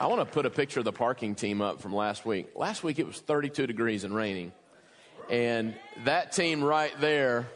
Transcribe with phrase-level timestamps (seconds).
[0.00, 2.52] I want to put a picture of the parking team up from last week.
[2.54, 4.50] Last week it was 32 degrees and raining.
[5.28, 5.74] And
[6.06, 7.46] that team right there.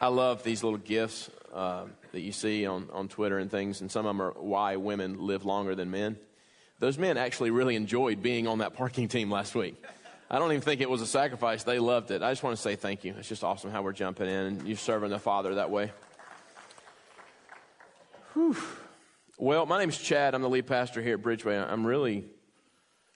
[0.00, 3.90] I love these little gifts uh, that you see on, on Twitter and things, and
[3.92, 6.16] some of them are why women live longer than men.
[6.78, 9.82] Those men actually really enjoyed being on that parking team last week.
[10.28, 11.62] I don't even think it was a sacrifice.
[11.62, 12.22] They loved it.
[12.22, 13.14] I just want to say thank you.
[13.18, 15.92] It's just awesome how we're jumping in and you're serving the Father that way.
[18.32, 18.56] Whew.
[19.38, 20.34] Well, my name's Chad.
[20.34, 21.70] I'm the lead pastor here at Bridgeway.
[21.70, 22.24] I'm really,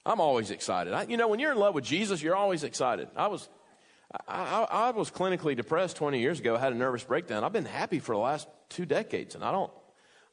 [0.06, 0.92] I'm always excited.
[0.92, 3.09] I, you know, when you're in love with Jesus, you're always excited.
[3.16, 3.48] I was,
[4.29, 6.54] I, I, I was clinically depressed 20 years ago.
[6.54, 7.42] I had a nervous breakdown.
[7.42, 9.73] I've been happy for the last two decades, and I don't,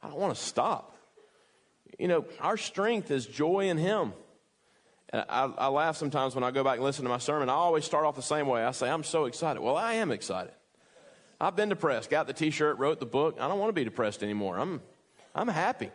[0.00, 0.96] I don't want to stop.
[1.98, 4.12] You know, our strength is joy in Him.
[5.10, 7.48] And I, I laugh sometimes when I go back and listen to my sermon.
[7.48, 8.62] I always start off the same way.
[8.62, 9.60] I say, I'm so excited.
[9.60, 10.52] Well, I am excited.
[11.40, 13.36] I've been depressed, got the t shirt, wrote the book.
[13.40, 14.58] I don't want to be depressed anymore.
[14.58, 14.82] I'm,
[15.34, 15.90] I'm happy.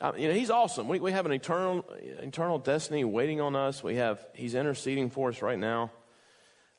[0.00, 0.88] I, you know, he's awesome.
[0.88, 3.82] We, we have an eternal, eternal destiny waiting on us.
[3.82, 5.90] We have, he's interceding for us right now.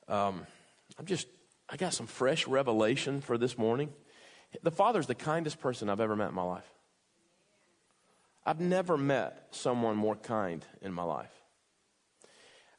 [0.08, 0.48] Um,
[0.98, 1.28] I'm just,
[1.70, 3.90] I got some fresh revelation for this morning.
[4.64, 6.70] The Father's the kindest person I've ever met in my life.
[8.46, 11.32] I've never met someone more kind in my life.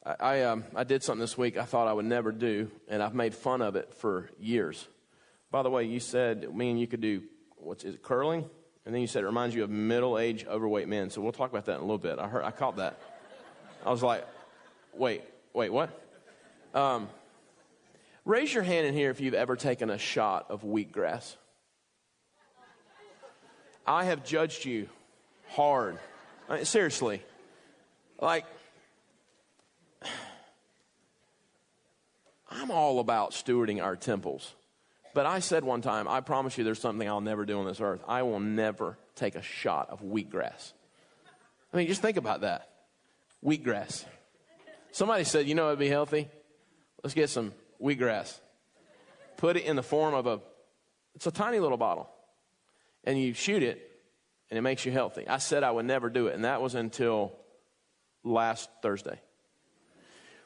[0.05, 3.01] I, I, um, I did something this week I thought I would never do, and
[3.01, 4.87] I've made fun of it for years.
[5.51, 7.23] By the way, you said me and you could do
[7.57, 8.49] what's is it, curling,
[8.85, 11.09] and then you said it reminds you of middle-aged, overweight men.
[11.09, 12.19] So we'll talk about that in a little bit.
[12.19, 12.99] I heard, I caught that.
[13.85, 14.25] I was like,
[14.93, 15.89] wait, wait, what?
[16.73, 17.07] Um,
[18.25, 21.35] raise your hand in here if you've ever taken a shot of wheatgrass.
[23.85, 24.89] I have judged you
[25.49, 25.99] hard.
[26.49, 27.21] I mean, seriously.
[28.19, 28.45] Like,
[32.53, 34.53] I'm all about stewarding our temples.
[35.13, 37.81] But I said one time, I promise you there's something I'll never do on this
[37.81, 38.01] earth.
[38.07, 40.73] I will never take a shot of wheatgrass.
[41.73, 42.69] I mean, just think about that.
[43.43, 44.05] Wheatgrass.
[44.91, 46.29] Somebody said, you know it'd be healthy?
[47.03, 48.39] Let's get some wheatgrass.
[49.37, 50.39] Put it in the form of a,
[51.15, 52.09] it's a tiny little bottle.
[53.03, 53.91] And you shoot it,
[54.49, 55.27] and it makes you healthy.
[55.27, 57.33] I said I would never do it, and that was until
[58.23, 59.19] last Thursday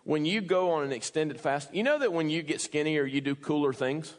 [0.07, 3.19] when you go on an extended fast, you know that when you get skinnier, you
[3.19, 4.13] do cooler things?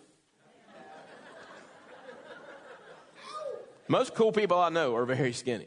[3.88, 5.66] Most cool people I know are very skinny.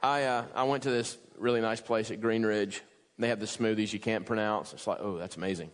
[0.00, 2.82] I, uh, I went to this really nice place at Green Ridge.
[3.18, 4.72] They have the smoothies you can't pronounce.
[4.72, 5.72] It's like, oh, that's amazing.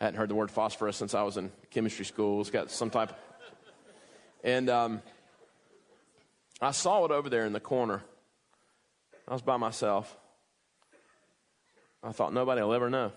[0.00, 2.40] I hadn't heard the word phosphorus since I was in chemistry school.
[2.40, 3.10] It's got some type.
[3.10, 3.16] Of...
[4.42, 5.00] And um,
[6.60, 8.02] I saw it over there in the corner.
[9.28, 10.16] I was by myself.
[12.04, 13.12] I thought nobody will ever know.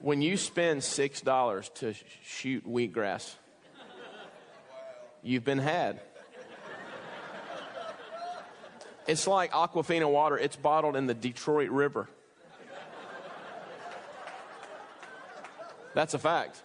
[0.00, 3.34] when you spend $6 to shoot wheatgrass,
[5.22, 6.00] you've been had.
[9.06, 12.08] It's like Aquafina water, it's bottled in the Detroit River.
[15.94, 16.60] That's a fact.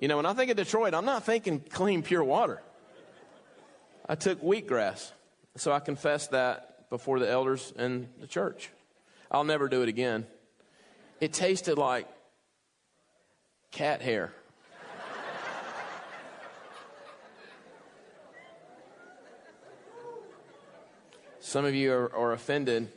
[0.00, 2.60] You know, when I think of Detroit, I'm not thinking clean, pure water.
[4.08, 5.12] I took wheatgrass.
[5.56, 8.68] So I confess that before the elders and the church.
[9.30, 10.26] I'll never do it again.
[11.22, 12.06] It tasted like
[13.70, 14.34] cat hair.
[21.40, 22.92] Some of you are, are, offended,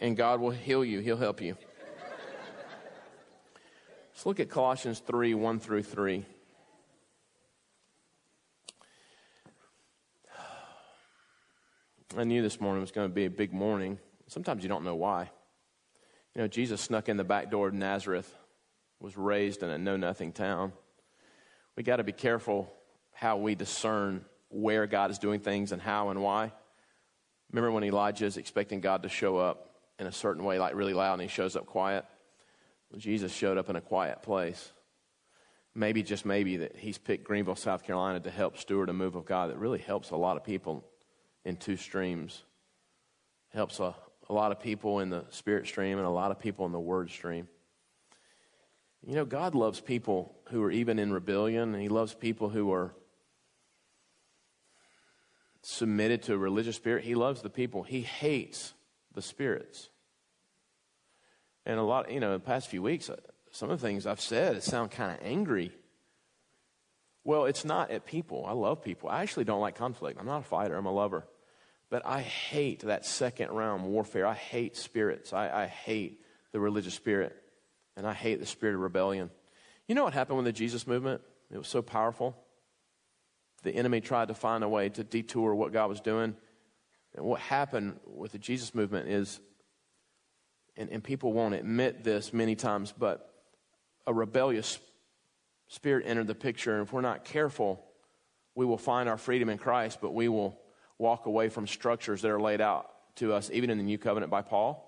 [0.00, 1.56] and God will heal you, He'll help you.
[4.12, 6.24] Let's look at Colossians 3 1 through 3.
[12.18, 13.98] I knew this morning was going to be a big morning.
[14.26, 15.30] Sometimes you don't know why.
[16.34, 18.34] You know, Jesus snuck in the back door of Nazareth,
[19.00, 20.72] was raised in a know nothing town.
[21.76, 22.72] We got to be careful
[23.12, 26.52] how we discern where God is doing things and how and why.
[27.52, 30.94] Remember when Elijah is expecting God to show up in a certain way, like really
[30.94, 32.04] loud, and he shows up quiet?
[32.90, 34.72] Well, Jesus showed up in a quiet place.
[35.74, 39.26] Maybe, just maybe, that he's picked Greenville, South Carolina to help steward a move of
[39.26, 40.82] God that really helps a lot of people
[41.46, 42.42] in two streams.
[43.54, 43.94] It Helps a,
[44.28, 46.80] a lot of people in the spirit stream and a lot of people in the
[46.80, 47.48] word stream.
[49.06, 52.72] You know, God loves people who are even in rebellion, and He loves people who
[52.72, 52.92] are
[55.62, 57.04] submitted to a religious spirit.
[57.04, 57.84] He loves the people.
[57.84, 58.74] He hates
[59.14, 59.88] the spirits.
[61.64, 63.16] And a lot, you know, in the past few weeks, uh,
[63.52, 65.70] some of the things I've said sound kind of angry.
[67.22, 68.44] Well, it's not at people.
[68.44, 69.08] I love people.
[69.08, 70.18] I actually don't like conflict.
[70.18, 71.24] I'm not a fighter, I'm a lover.
[71.90, 74.26] But I hate that second round warfare.
[74.26, 75.32] I hate spirits.
[75.32, 76.20] I, I hate
[76.52, 77.36] the religious spirit.
[77.96, 79.30] and I hate the spirit of rebellion.
[79.88, 81.22] You know what happened with the Jesus movement?
[81.50, 82.36] It was so powerful.
[83.62, 86.36] The enemy tried to find a way to detour what God was doing.
[87.14, 89.40] And what happened with the Jesus movement is,
[90.76, 93.32] and, and people won't admit this many times, but
[94.06, 94.78] a rebellious
[95.68, 96.74] spirit entered the picture.
[96.74, 97.82] And if we're not careful,
[98.54, 100.58] we will find our freedom in Christ, but we will
[100.98, 104.30] walk away from structures that are laid out to us, even in the New Covenant
[104.30, 104.82] by Paul.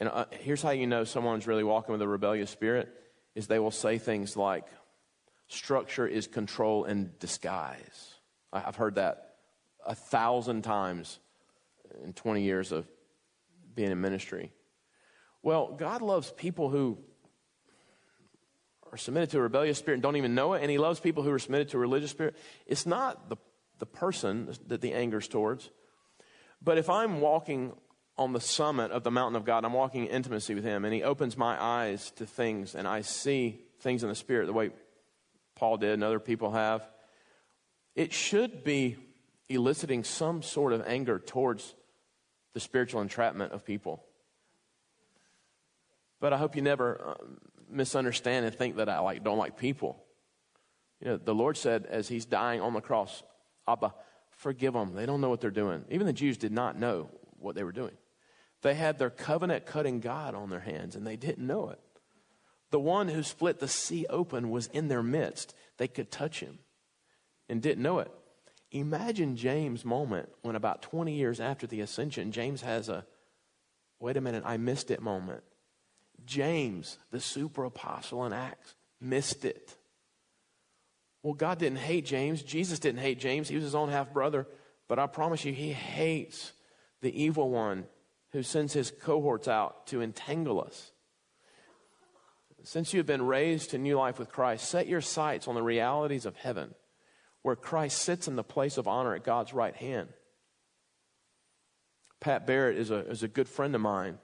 [0.00, 2.88] And uh, here's how you know someone's really walking with a rebellious spirit
[3.34, 4.66] is they will say things like,
[5.48, 8.14] structure is control in disguise.
[8.52, 9.36] I've heard that
[9.86, 11.18] a thousand times
[12.04, 12.86] in 20 years of
[13.74, 14.52] being in ministry.
[15.42, 16.98] Well, God loves people who
[18.90, 21.22] are submitted to a rebellious spirit and don't even know it, and He loves people
[21.22, 22.36] who are submitted to a religious spirit.
[22.66, 23.36] It's not the,
[23.78, 25.70] the person that the anger's towards.
[26.62, 27.72] But if I'm walking
[28.16, 30.92] on the summit of the mountain of God, I'm walking in intimacy with Him, and
[30.92, 34.70] He opens my eyes to things, and I see things in the Spirit the way
[35.54, 36.88] Paul did and other people have,
[37.94, 38.96] it should be
[39.48, 41.74] eliciting some sort of anger towards
[42.54, 44.04] the spiritual entrapment of people.
[46.20, 47.24] But I hope you never uh,
[47.70, 50.02] misunderstand and think that I like don't like people.
[51.00, 53.22] You know, the Lord said as He's dying on the cross,
[53.68, 53.94] Abba,
[54.30, 54.94] forgive them.
[54.94, 55.84] They don't know what they're doing.
[55.90, 57.96] Even the Jews did not know what they were doing.
[58.62, 61.80] They had their covenant cutting God on their hands and they didn't know it.
[62.70, 65.54] The one who split the sea open was in their midst.
[65.78, 66.58] They could touch him
[67.48, 68.10] and didn't know it.
[68.70, 73.06] Imagine James' moment when, about 20 years after the ascension, James has a
[74.00, 75.42] wait a minute, I missed it moment.
[76.24, 79.76] James, the super apostle in Acts, missed it.
[81.22, 82.42] Well, God didn't hate James.
[82.42, 83.48] Jesus didn't hate James.
[83.48, 84.46] He was his own half brother.
[84.88, 86.52] But I promise you, he hates
[87.02, 87.84] the evil one
[88.32, 90.92] who sends his cohorts out to entangle us.
[92.64, 95.62] Since you have been raised to new life with Christ, set your sights on the
[95.62, 96.74] realities of heaven,
[97.42, 100.08] where Christ sits in the place of honor at God's right hand.
[102.20, 104.18] Pat Barrett is a, is a good friend of mine.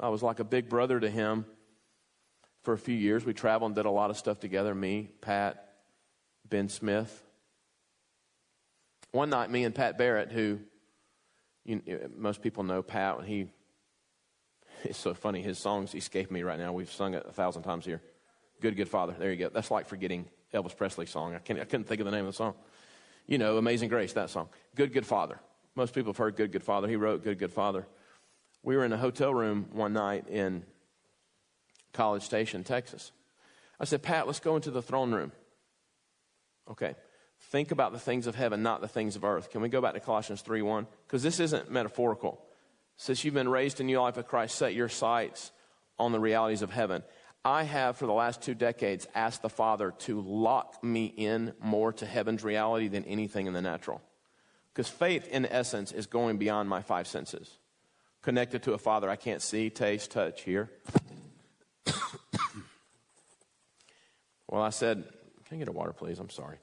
[0.00, 1.46] I was like a big brother to him
[2.64, 3.24] for a few years.
[3.24, 5.67] We traveled and did a lot of stuff together me, Pat,
[6.48, 7.24] Ben Smith.
[9.12, 10.60] One night, me and Pat Barrett, who
[11.64, 11.82] you,
[12.16, 13.48] most people know Pat, he
[14.84, 15.42] it's so funny.
[15.42, 16.72] His songs escape me right now.
[16.72, 18.02] We've sung it a thousand times here.
[18.60, 19.14] Good, good Father.
[19.18, 19.48] There you go.
[19.48, 21.34] That's like forgetting Elvis Presley's song.
[21.34, 22.54] I, can't, I couldn't think of the name of the song.
[23.26, 24.48] You know, Amazing Grace, that song.
[24.74, 25.38] Good, good Father.
[25.74, 26.88] Most people have heard Good, Good Father.
[26.88, 27.86] He wrote Good, Good Father.
[28.64, 30.64] We were in a hotel room one night in
[31.92, 33.12] College Station, Texas.
[33.78, 35.30] I said, Pat, let's go into the throne room.
[36.70, 36.94] Okay.
[37.40, 39.50] Think about the things of heaven, not the things of earth.
[39.50, 40.86] Can we go back to Colossians 3 1?
[41.06, 42.42] Because this isn't metaphorical.
[42.96, 45.52] Since you've been raised in new life with Christ, set your sights
[45.98, 47.04] on the realities of heaven.
[47.44, 51.92] I have, for the last two decades, asked the Father to lock me in more
[51.94, 54.02] to heaven's reality than anything in the natural.
[54.72, 57.58] Because faith, in essence, is going beyond my five senses.
[58.22, 60.70] Connected to a Father I can't see, taste, touch, hear.
[64.48, 65.04] well, I said,
[65.48, 66.18] Can I get a water, please?
[66.18, 66.58] I'm sorry.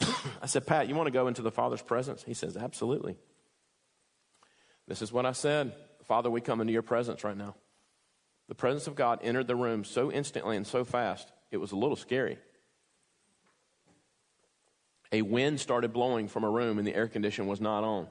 [0.42, 2.24] I said, Pat, you want to go into the Father's presence?
[2.24, 3.16] He says, Absolutely.
[4.86, 5.72] This is what I said
[6.04, 7.54] Father, we come into your presence right now.
[8.48, 11.76] The presence of God entered the room so instantly and so fast, it was a
[11.76, 12.38] little scary.
[15.12, 18.08] A wind started blowing from a room and the air condition was not on.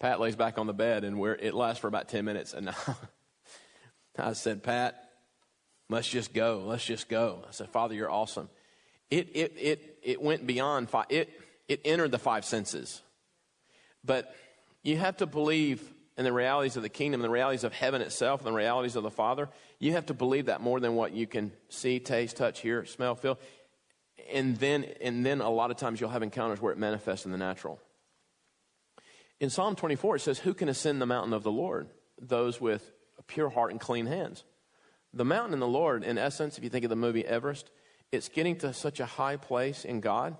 [0.00, 2.52] Pat lays back on the bed and it lasts for about 10 minutes.
[2.52, 2.74] And
[4.18, 5.11] I said, Pat,
[5.92, 6.64] let's just go.
[6.66, 7.44] Let's just go.
[7.48, 8.48] I said, Father, you're awesome.
[9.10, 11.30] It, it, it, it went beyond, five, it,
[11.68, 13.02] it entered the five senses.
[14.04, 14.34] But
[14.82, 15.82] you have to believe
[16.16, 19.02] in the realities of the kingdom, the realities of heaven itself, and the realities of
[19.02, 19.48] the Father.
[19.78, 23.14] You have to believe that more than what you can see, taste, touch, hear, smell,
[23.14, 23.38] feel.
[24.32, 27.32] And then, and then a lot of times you'll have encounters where it manifests in
[27.32, 27.80] the natural.
[29.40, 31.88] In Psalm 24, it says, Who can ascend the mountain of the Lord?
[32.20, 34.44] Those with a pure heart and clean hands.
[35.14, 37.70] The mountain in the Lord, in essence, if you think of the movie Everest,
[38.10, 40.36] it's getting to such a high place in God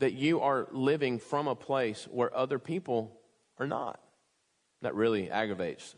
[0.00, 3.20] that you are living from a place where other people
[3.58, 4.00] are not.
[4.82, 5.94] That really aggravates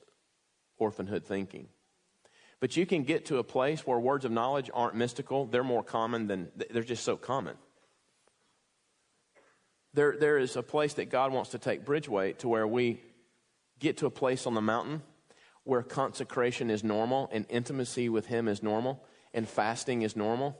[0.79, 1.69] orphanhood thinking.
[2.61, 5.83] But you can get to a place where words of knowledge aren't mystical, they're more
[5.83, 7.57] common than, they're just so common.
[9.93, 13.01] There, there is a place that God wants to take Bridgeway to where we
[13.79, 15.03] get to a place on the mountain
[15.65, 19.03] where consecration is normal and intimacy with Him is normal
[19.33, 20.59] and fasting is normal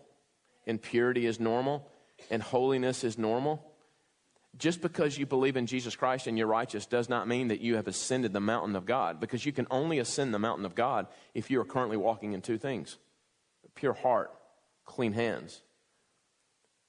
[0.67, 1.89] and purity is normal
[2.31, 3.71] and holiness is normal,
[4.57, 7.77] just because you believe in Jesus Christ and you're righteous does not mean that you
[7.77, 11.07] have ascended the mountain of God, because you can only ascend the mountain of God
[11.35, 12.99] if you are currently walking in two things
[13.75, 14.31] pure heart,
[14.85, 15.63] clean hands.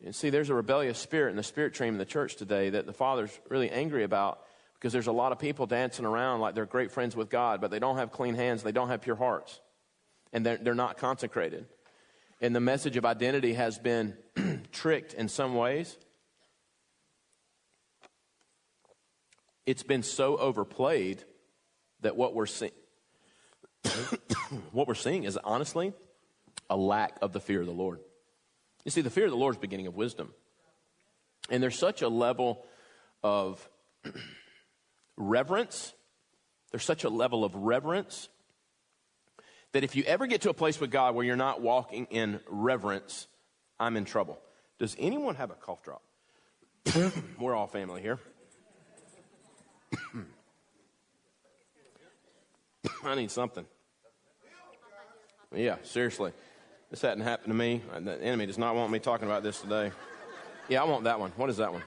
[0.04, 2.86] And see, there's a rebellious spirit in the spirit stream in the church today that
[2.86, 4.42] the Father's really angry about
[4.86, 7.72] because there's a lot of people dancing around like they're great friends with God, but
[7.72, 9.60] they don't have clean hands, they don't have pure hearts,
[10.32, 11.66] and they're, they're not consecrated.
[12.40, 14.16] And the message of identity has been
[14.72, 15.98] tricked in some ways
[19.66, 21.24] it's been so overplayed
[22.02, 22.70] that what we're seeing
[24.72, 25.94] what we're seeing is honestly
[26.70, 28.02] a lack of the fear of the Lord.
[28.84, 30.32] You see, the fear of the Lord is beginning of wisdom.
[31.50, 32.68] And there's such a level
[33.24, 33.68] of
[35.18, 35.94] reverence,
[36.72, 38.30] there's such a level of reverence
[39.72, 42.40] that if you ever get to a place with God where you're not walking in
[42.48, 43.28] reverence,
[43.80, 44.40] I'm in trouble.
[44.80, 46.02] Does anyone have a cough drop?
[47.40, 48.20] We're all family here.
[53.04, 53.66] I need something.
[55.54, 56.32] Yeah, seriously.
[56.90, 57.82] This hadn't happened to me.
[58.00, 59.92] The enemy does not want me talking about this today.
[60.70, 61.32] Yeah, I want that one.
[61.36, 61.84] What is that one?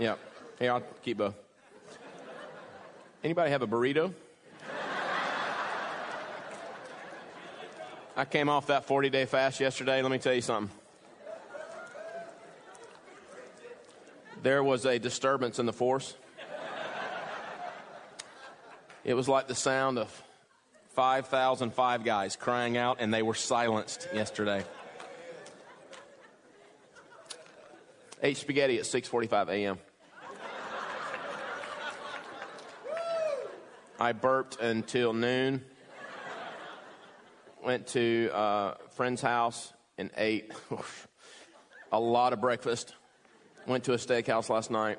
[0.00, 0.16] Yeah.
[0.58, 1.34] Hey, I'll keep both.
[3.22, 4.12] Anybody have a burrito?
[8.16, 10.02] I came off that 40 day fast yesterday.
[10.02, 10.76] Let me tell you something.
[14.42, 16.14] there was a disturbance in the force.
[19.04, 20.22] It was like the sound of
[20.94, 24.64] 5,005 guys crying out, and they were silenced yesterday.
[28.22, 29.78] Ate spaghetti at 6:45 a.m.
[34.00, 35.62] I burped until noon.
[37.62, 40.50] Went to a friend's house and ate
[41.92, 42.94] a lot of breakfast.
[43.66, 44.98] Went to a steakhouse last night,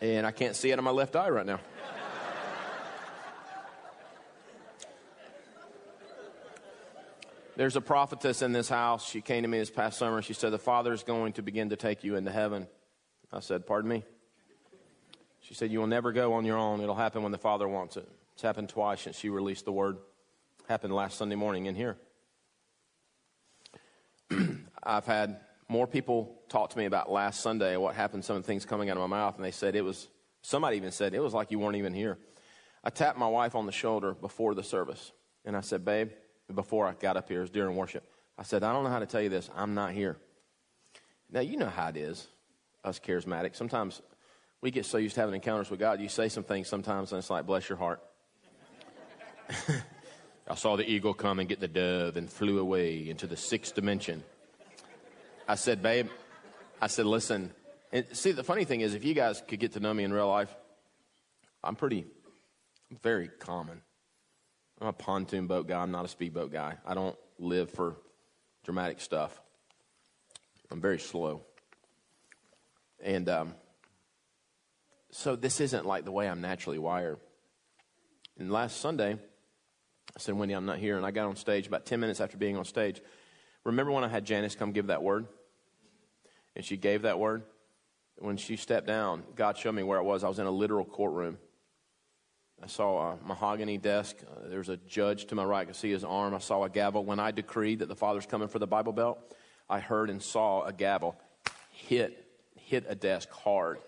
[0.00, 1.60] and I can't see out of my left eye right now.
[7.54, 9.08] There's a prophetess in this house.
[9.08, 10.20] She came to me this past summer.
[10.20, 12.66] She said, The Father is going to begin to take you into heaven.
[13.32, 14.04] I said, Pardon me?
[15.46, 16.80] She said, You will never go on your own.
[16.80, 18.08] It'll happen when the Father wants it.
[18.34, 19.98] It's happened twice since she released the word.
[20.68, 21.96] Happened last Sunday morning in here.
[24.82, 28.46] I've had more people talk to me about last Sunday what happened, some of the
[28.46, 30.08] things coming out of my mouth, and they said it was,
[30.42, 32.18] somebody even said, it was like you weren't even here.
[32.82, 35.12] I tapped my wife on the shoulder before the service,
[35.44, 36.10] and I said, Babe,
[36.52, 38.04] before I got up here, it was during worship.
[38.36, 39.48] I said, I don't know how to tell you this.
[39.54, 40.16] I'm not here.
[41.30, 42.26] Now, you know how it is,
[42.84, 43.56] us charismatics.
[43.56, 44.02] Sometimes
[44.60, 47.18] we get so used to having encounters with God, you say some things sometimes, and
[47.18, 48.02] it's like, bless your heart.
[50.48, 53.74] I saw the eagle come and get the dove and flew away into the sixth
[53.74, 54.22] dimension.
[55.48, 56.08] I said, babe,
[56.80, 57.52] I said, listen.
[57.92, 60.12] And see, the funny thing is, if you guys could get to know me in
[60.12, 60.54] real life,
[61.62, 62.04] I'm pretty,
[62.90, 63.82] I'm very common.
[64.80, 65.80] I'm a pontoon boat guy.
[65.80, 66.76] I'm not a speedboat guy.
[66.86, 67.96] I don't live for
[68.64, 69.40] dramatic stuff.
[70.70, 71.42] I'm very slow.
[73.02, 73.54] And um,
[75.16, 77.16] so this isn't like the way I'm naturally wired.
[78.38, 80.98] And last Sunday, I said, Wendy, I'm not here.
[80.98, 83.00] And I got on stage about 10 minutes after being on stage.
[83.64, 85.26] Remember when I had Janice come give that word?
[86.54, 87.44] And she gave that word?
[88.18, 90.22] When she stepped down, God showed me where I was.
[90.22, 91.38] I was in a literal courtroom.
[92.62, 94.16] I saw a mahogany desk.
[94.22, 95.62] Uh, there was a judge to my right.
[95.62, 96.34] I could see his arm.
[96.34, 97.06] I saw a gavel.
[97.06, 99.18] When I decreed that the Father's coming for the Bible Belt,
[99.68, 101.16] I heard and saw a gavel
[101.70, 102.22] hit
[102.54, 103.78] hit a desk hard.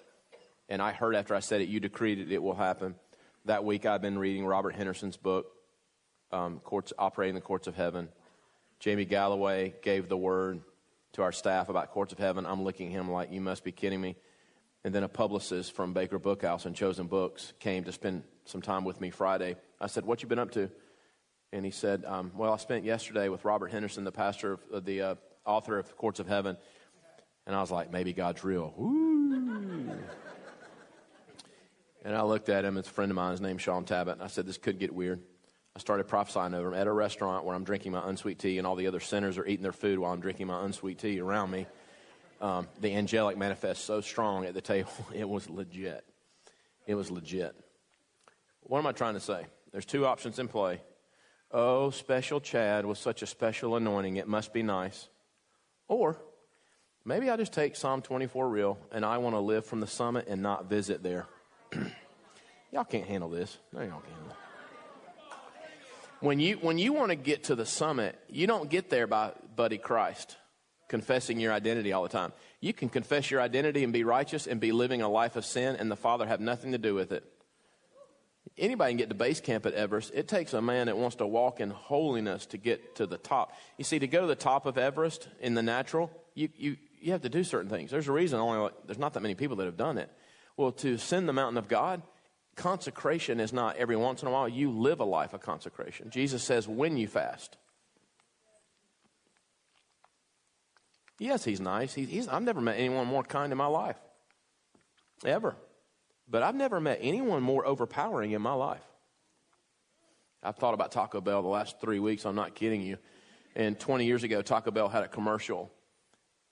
[0.68, 2.94] And I heard after I said it, you decreed it, it will happen.
[3.46, 5.46] That week I've been reading Robert Henderson's book,
[6.30, 8.08] um, Courts Operating the Courts of Heaven.
[8.78, 10.60] Jamie Galloway gave the word
[11.12, 12.44] to our staff about Courts of Heaven.
[12.46, 14.16] I'm looking at him like, you must be kidding me.
[14.84, 18.84] And then a publicist from Baker Bookhouse and Chosen Books came to spend some time
[18.84, 19.56] with me Friday.
[19.80, 20.70] I said, What you been up to?
[21.52, 24.80] And he said, um, Well, I spent yesterday with Robert Henderson, the pastor of uh,
[24.80, 26.56] the uh, author of Courts of Heaven.
[27.46, 28.74] And I was like, Maybe God's real.
[32.08, 32.78] And I looked at him.
[32.78, 33.32] It's a friend of mine.
[33.32, 34.14] His name's Sean Tabbitt.
[34.14, 35.20] And I said, This could get weird.
[35.76, 38.66] I started prophesying over him at a restaurant where I'm drinking my unsweet tea, and
[38.66, 41.50] all the other sinners are eating their food while I'm drinking my unsweet tea around
[41.50, 41.66] me.
[42.40, 46.02] Um, the angelic manifests so strong at the table, it was legit.
[46.86, 47.54] It was legit.
[48.62, 49.44] What am I trying to say?
[49.70, 50.80] There's two options in play.
[51.50, 55.10] Oh, special Chad with such a special anointing, it must be nice.
[55.88, 56.16] Or
[57.04, 60.26] maybe I just take Psalm 24 real and I want to live from the summit
[60.26, 61.26] and not visit there.
[62.72, 63.58] y'all can't handle this.
[63.72, 64.36] No, y'all can't handle.
[66.20, 69.32] When you, when you want to get to the summit, you don't get there by
[69.54, 70.36] Buddy Christ.
[70.88, 72.32] confessing your identity all the time.
[72.60, 75.76] You can confess your identity and be righteous and be living a life of sin,
[75.76, 77.24] and the Father have nothing to do with it.
[78.56, 80.10] Anybody can get to base camp at Everest.
[80.14, 83.52] It takes a man that wants to walk in holiness to get to the top.
[83.76, 87.12] You see, to go to the top of Everest in the natural, you, you, you
[87.12, 87.90] have to do certain things.
[87.90, 90.10] There's a reason only like, there's not that many people that have done it.
[90.58, 92.02] Well, to ascend the mountain of God,
[92.56, 94.48] consecration is not every once in a while.
[94.48, 96.10] You live a life of consecration.
[96.10, 97.56] Jesus says, when you fast.
[101.20, 101.94] Yes, he's nice.
[101.94, 103.96] He's, I've never met anyone more kind in my life.
[105.24, 105.54] Ever.
[106.28, 108.82] But I've never met anyone more overpowering in my life.
[110.42, 112.26] I've thought about Taco Bell the last three weeks.
[112.26, 112.98] I'm not kidding you.
[113.54, 115.70] And 20 years ago, Taco Bell had a commercial.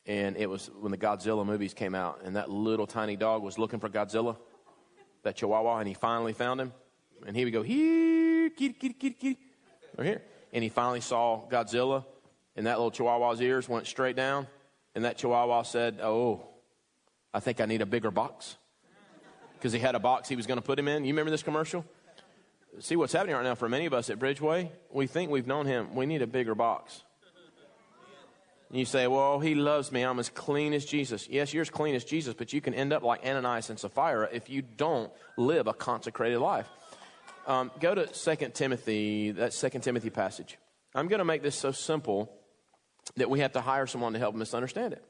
[0.07, 2.21] And it was when the Godzilla movies came out.
[2.25, 4.37] And that little tiny dog was looking for Godzilla,
[5.23, 5.79] that chihuahua.
[5.79, 6.73] And he finally found him.
[7.27, 9.39] And he would go, here, kitty, kitty, kitty, kitty.
[9.97, 10.23] Right here.
[10.53, 12.05] And he finally saw Godzilla.
[12.55, 14.47] And that little chihuahua's ears went straight down.
[14.95, 16.49] And that chihuahua said, Oh,
[17.35, 18.57] I think I need a bigger box
[19.55, 21.05] because he had a box he was going to put him in.
[21.05, 21.85] You remember this commercial?
[22.79, 24.71] See what's happening right now for many of us at Bridgeway?
[24.91, 25.95] We think we've known him.
[25.95, 27.03] We need a bigger box.
[28.69, 30.03] And you say, well, he loves me.
[30.03, 31.29] I'm as clean as Jesus.
[31.29, 34.29] Yes, you're as clean as Jesus, but you can end up like Ananias and Sapphira
[34.33, 36.69] if you don't live a consecrated life.
[37.47, 40.59] Um, go to 2 Timothy, that 2 Timothy passage.
[40.95, 42.33] I'm going to make this so simple
[43.17, 45.05] that we have to hire someone to help us understand it.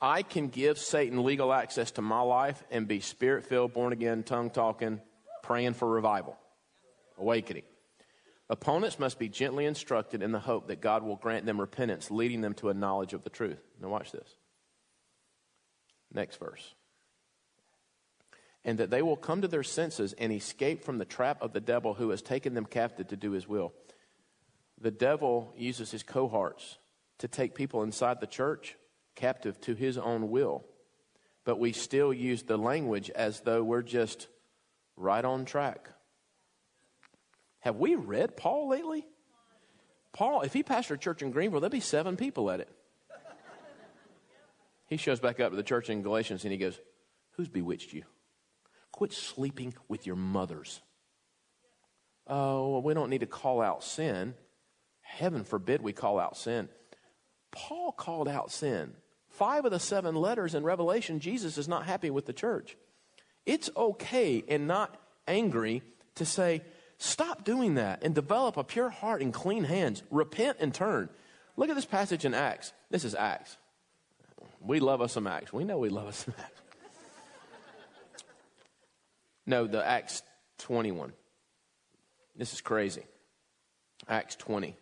[0.00, 4.22] I can give Satan legal access to my life and be spirit filled, born again,
[4.22, 5.00] tongue talking,
[5.42, 6.38] praying for revival,
[7.18, 7.64] awakening.
[8.50, 12.40] Opponents must be gently instructed in the hope that God will grant them repentance, leading
[12.40, 13.60] them to a knowledge of the truth.
[13.80, 14.34] Now, watch this.
[16.12, 16.74] Next verse.
[18.64, 21.60] And that they will come to their senses and escape from the trap of the
[21.60, 23.72] devil who has taken them captive to do his will.
[24.80, 26.78] The devil uses his cohorts
[27.18, 28.74] to take people inside the church
[29.14, 30.64] captive to his own will.
[31.44, 34.26] But we still use the language as though we're just
[34.96, 35.90] right on track.
[37.60, 39.06] Have we read Paul lately?
[40.12, 42.68] Paul, if he pastored a church in Greenville, there'd be seven people at it.
[44.86, 46.78] He shows back up to the church in Galatians and he goes,
[47.36, 48.02] Who's bewitched you?
[48.90, 50.80] Quit sleeping with your mothers.
[52.26, 54.34] Oh, well, we don't need to call out sin.
[55.00, 56.68] Heaven forbid we call out sin.
[57.52, 58.94] Paul called out sin.
[59.28, 62.76] Five of the seven letters in Revelation, Jesus is not happy with the church.
[63.46, 64.96] It's okay and not
[65.26, 65.82] angry
[66.16, 66.62] to say,
[67.00, 70.02] stop doing that and develop a pure heart and clean hands.
[70.10, 71.08] Repent and turn.
[71.56, 72.72] Look at this passage in Acts.
[72.90, 73.56] This is Acts.
[74.60, 75.52] We love us some Acts.
[75.52, 76.60] We know we love us some Acts.
[79.46, 80.22] No, the Acts
[80.58, 81.12] 21.
[82.36, 83.02] This is crazy.
[84.08, 84.76] Acts 20.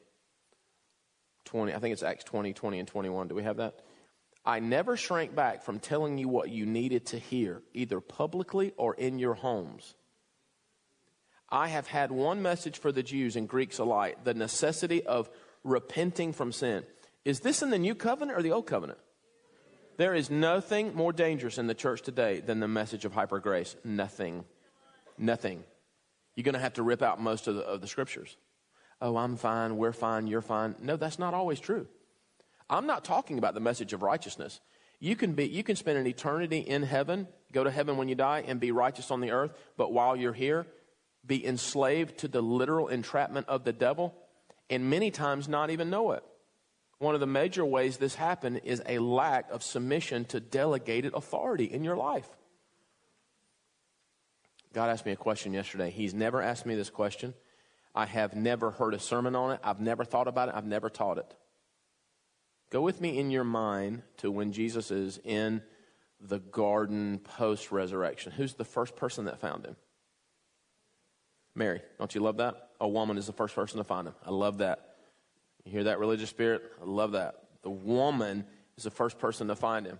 [1.46, 3.28] 20, I think it's Acts 20, 20, and 21.
[3.28, 3.80] Do we have that?
[4.44, 8.94] I never shrank back from telling you what you needed to hear, either publicly or
[8.94, 9.94] in your homes.
[11.50, 15.30] I have had one message for the Jews and Greeks alike the necessity of
[15.64, 16.84] repenting from sin.
[17.24, 18.98] Is this in the new covenant or the old covenant?
[19.96, 23.76] There is nothing more dangerous in the church today than the message of hyper grace.
[23.84, 24.44] Nothing.
[25.18, 25.64] Nothing.
[26.36, 28.36] You're going to have to rip out most of the, of the scriptures
[29.00, 30.74] oh, I'm fine, we're fine, you're fine.
[30.80, 31.86] No, that's not always true.
[32.68, 34.60] I'm not talking about the message of righteousness.
[35.00, 38.16] You can, be, you can spend an eternity in heaven, go to heaven when you
[38.16, 40.66] die, and be righteous on the earth, but while you're here,
[41.26, 44.14] be enslaved to the literal entrapment of the devil,
[44.70, 46.22] and many times not even know it.
[46.98, 51.64] One of the major ways this happens is a lack of submission to delegated authority
[51.64, 52.28] in your life.
[54.72, 55.90] God asked me a question yesterday.
[55.90, 57.34] He's never asked me this question.
[57.94, 59.60] I have never heard a sermon on it.
[59.62, 60.54] I've never thought about it.
[60.54, 61.34] I've never taught it.
[62.70, 65.62] Go with me in your mind to when Jesus is in
[66.20, 68.32] the garden post resurrection.
[68.32, 69.76] Who's the first person that found him?
[71.58, 71.82] Mary.
[71.98, 72.70] Don't you love that?
[72.80, 74.14] A woman is the first person to find him.
[74.24, 74.94] I love that.
[75.64, 76.62] You hear that religious spirit?
[76.80, 77.34] I love that.
[77.62, 79.98] The woman is the first person to find him.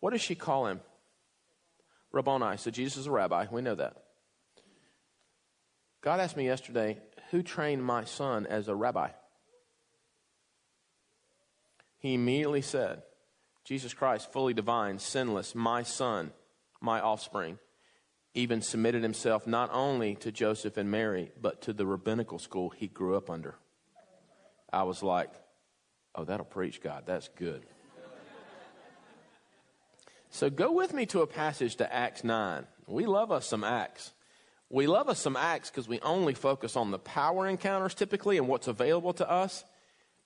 [0.00, 0.80] What does she call him?
[2.10, 2.56] Rabboni.
[2.56, 3.46] So Jesus is a rabbi.
[3.50, 3.96] We know that.
[6.00, 6.98] God asked me yesterday,
[7.30, 9.08] who trained my son as a rabbi?
[11.98, 13.02] He immediately said,
[13.64, 16.32] Jesus Christ, fully divine, sinless, my son,
[16.80, 17.58] my offspring,
[18.34, 22.88] even submitted himself not only to Joseph and Mary, but to the rabbinical school he
[22.88, 23.54] grew up under.
[24.72, 25.30] I was like,
[26.16, 27.04] oh, that'll preach, God.
[27.06, 27.62] That's good.
[30.30, 32.66] so go with me to a passage to Acts 9.
[32.88, 34.12] We love us some Acts.
[34.68, 38.48] We love us some Acts because we only focus on the power encounters typically and
[38.48, 39.64] what's available to us.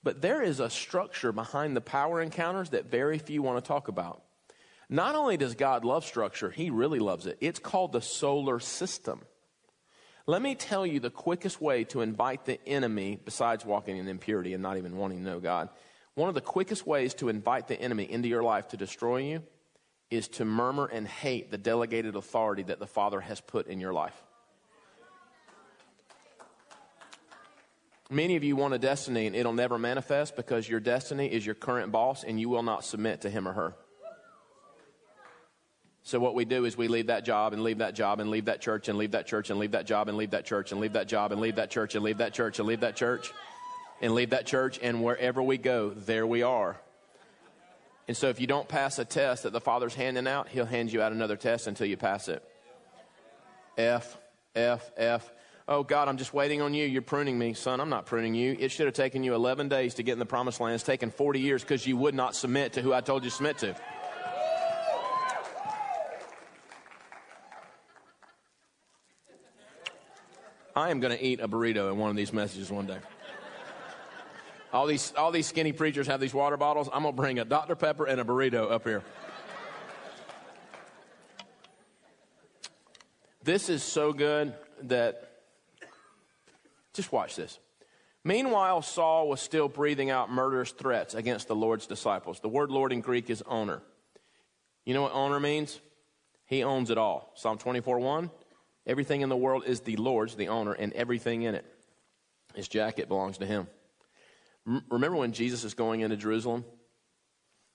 [0.01, 3.87] But there is a structure behind the power encounters that very few want to talk
[3.87, 4.23] about.
[4.89, 7.37] Not only does God love structure, He really loves it.
[7.41, 9.21] It's called the solar system.
[10.25, 14.53] Let me tell you the quickest way to invite the enemy, besides walking in impurity
[14.53, 15.69] and not even wanting to know God,
[16.15, 19.43] one of the quickest ways to invite the enemy into your life to destroy you
[20.11, 23.93] is to murmur and hate the delegated authority that the Father has put in your
[23.93, 24.23] life.
[28.11, 31.53] Many of you want a destiny and it'll never manifest because your destiny is your
[31.53, 33.75] current boss and you will not submit to him or her.
[36.09, 38.45] So what we do is we leave that job and leave that job and leave
[38.45, 40.81] that church and leave that church and leave that job and leave that church and
[40.81, 43.31] leave that job and leave that church and leave that church and leave that church
[44.01, 46.81] and leave that church and wherever we go, there we are.
[48.07, 50.91] And so if you don't pass a test that the Father's handing out, He'll hand
[50.91, 52.43] you out another test until you pass it.
[53.77, 54.17] F,
[54.55, 55.31] F, F.
[55.67, 56.87] Oh, God, I'm just waiting on you.
[56.87, 57.53] You're pruning me.
[57.53, 58.57] Son, I'm not pruning you.
[58.59, 60.73] It should have taken you 11 days to get in the promised land.
[60.73, 63.35] It's taken 40 years because you would not submit to who I told you to
[63.35, 63.75] submit to.
[70.75, 72.99] I am going to eat a burrito in one of these messages one day.
[74.71, 76.89] All these, all these skinny preachers have these water bottles.
[76.93, 77.75] I'm going to bring a Dr.
[77.75, 79.03] Pepper and a burrito up here.
[83.43, 84.53] This is so good
[84.83, 85.41] that
[86.93, 87.57] just watch this.
[88.23, 92.41] Meanwhile, Saul was still breathing out murderous threats against the Lord's disciples.
[92.41, 93.81] The word Lord in Greek is owner.
[94.85, 95.79] You know what owner means?
[96.45, 97.31] He owns it all.
[97.35, 98.29] Psalm 24 1.
[98.85, 101.65] Everything in the world is the Lord's, the owner, and everything in it.
[102.55, 103.67] His jacket belongs to him.
[104.65, 106.65] remember when Jesus is going into Jerusalem?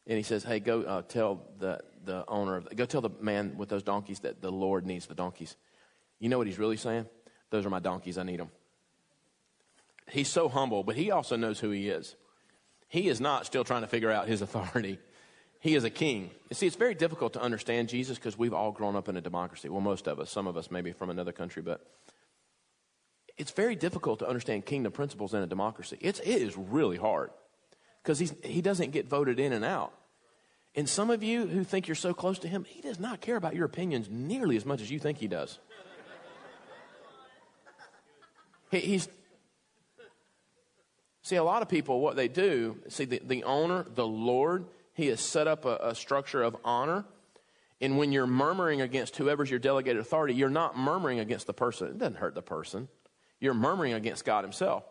[0.06, 3.10] And he says, Hey, go uh, tell the, the owner, of, the, go tell the
[3.20, 5.56] man with those donkeys that the Lord needs the donkeys.
[6.18, 7.06] You know what he's really saying?
[7.50, 8.50] Those are my donkeys, I need them.
[10.10, 12.16] He's so humble, but he also knows who he is.
[12.88, 14.98] He is not still trying to figure out his authority.
[15.64, 16.30] He is a king.
[16.50, 19.22] You see, it's very difficult to understand Jesus because we've all grown up in a
[19.22, 19.70] democracy.
[19.70, 21.80] Well, most of us, some of us maybe from another country, but
[23.38, 25.96] it's very difficult to understand kingdom principles in a democracy.
[26.02, 27.30] It's, it is really hard
[28.02, 29.94] because he doesn't get voted in and out.
[30.74, 33.36] And some of you who think you're so close to him, he does not care
[33.36, 35.58] about your opinions nearly as much as you think he does.
[38.70, 39.08] He, he's,
[41.22, 45.08] See, a lot of people, what they do, see, the, the owner, the Lord, He
[45.08, 47.04] has set up a, a structure of honor.
[47.80, 51.88] And when you're murmuring against whoever's your delegated authority, you're not murmuring against the person.
[51.88, 52.88] It doesn't hurt the person.
[53.40, 54.84] You're murmuring against God Himself.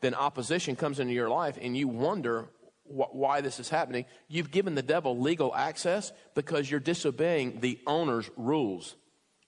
[0.00, 2.48] Then opposition comes into your life and you wonder
[2.84, 4.04] wh- why this is happening.
[4.28, 8.94] You've given the devil legal access because you're disobeying the owner's rules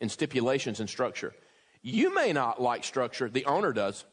[0.01, 1.33] and stipulations and structure.
[1.83, 4.05] You may not like structure, the owner does.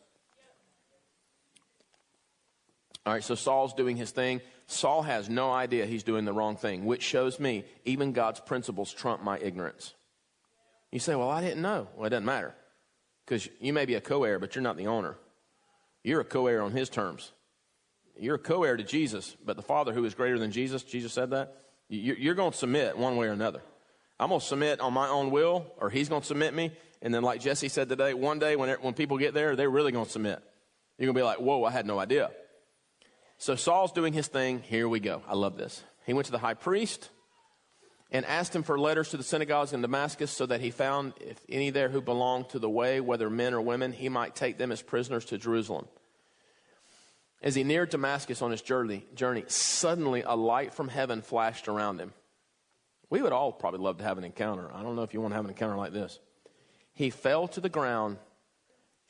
[3.05, 4.41] All right, so Saul's doing his thing.
[4.67, 8.93] Saul has no idea he's doing the wrong thing, which shows me even God's principles
[8.93, 9.93] trump my ignorance.
[10.91, 11.87] You say, Well, I didn't know.
[11.95, 12.53] Well, it doesn't matter.
[13.25, 15.17] Because you may be a co heir, but you're not the owner.
[16.03, 17.31] You're a co heir on his terms.
[18.19, 21.13] You're a co heir to Jesus, but the Father who is greater than Jesus, Jesus
[21.13, 21.55] said that,
[21.89, 23.61] you're going to submit one way or another.
[24.19, 26.71] I'm going to submit on my own will, or he's going to submit me.
[27.01, 29.91] And then, like Jesse said today, one day when, when people get there, they're really
[29.91, 30.41] going to submit.
[30.97, 32.31] You're going to be like, Whoa, I had no idea.
[33.37, 34.61] So Saul's doing his thing.
[34.61, 35.21] Here we go.
[35.27, 35.83] I love this.
[36.05, 37.09] He went to the high priest
[38.11, 41.39] and asked him for letters to the synagogues in Damascus so that he found if
[41.49, 44.71] any there who belonged to the way, whether men or women, he might take them
[44.71, 45.87] as prisoners to Jerusalem.
[47.43, 51.99] As he neared Damascus on his journey, journey, suddenly a light from heaven flashed around
[51.99, 52.13] him.
[53.09, 54.69] We would all probably love to have an encounter.
[54.73, 56.19] I don't know if you want to have an encounter like this.
[56.93, 58.17] He fell to the ground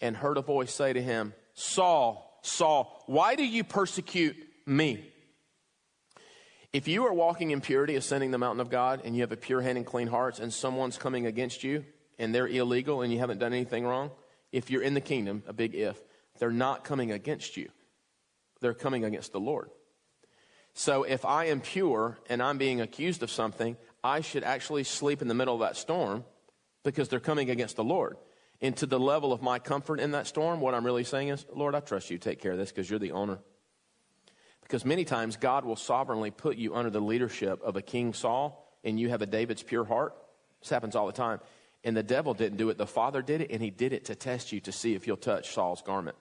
[0.01, 5.03] and heard a voice say to him, Saul, Saul, why do you persecute me?
[6.73, 9.37] If you are walking in purity, ascending the mountain of God, and you have a
[9.37, 11.85] pure hand and clean hearts, and someone's coming against you,
[12.19, 14.11] and they're illegal, and you haven't done anything wrong,
[14.51, 16.01] if you're in the kingdom, a big if,
[16.39, 17.69] they're not coming against you.
[18.61, 19.69] They're coming against the Lord.
[20.73, 25.21] So if I am pure and I'm being accused of something, I should actually sleep
[25.21, 26.23] in the middle of that storm
[26.83, 28.17] because they're coming against the Lord
[28.59, 31.75] into the level of my comfort in that storm, what I'm really saying is, Lord,
[31.75, 33.39] I trust you take care of this because you're the owner.
[34.61, 38.67] Because many times God will sovereignly put you under the leadership of a King Saul
[38.83, 40.15] and you have a David's pure heart.
[40.61, 41.39] This happens all the time.
[41.83, 44.15] And the devil didn't do it, the Father did it, and he did it to
[44.15, 46.17] test you to see if you'll touch Saul's garment.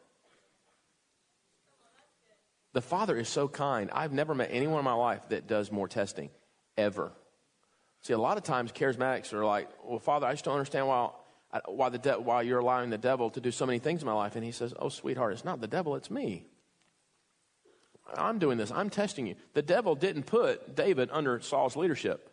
[2.74, 3.90] The Father is so kind.
[3.90, 6.28] I've never met anyone in my life that does more testing,
[6.76, 7.10] ever.
[8.02, 11.08] See, a lot of times charismatics are like, well, Father, I just don't understand why
[11.66, 14.12] why, the de- why you're allowing the devil to do so many things in my
[14.12, 14.36] life.
[14.36, 16.46] And he says, Oh, sweetheart, it's not the devil, it's me.
[18.14, 18.70] I'm doing this.
[18.70, 19.34] I'm testing you.
[19.54, 22.30] The devil didn't put David under Saul's leadership.